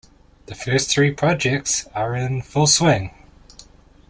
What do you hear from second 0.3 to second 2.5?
The first three projects are in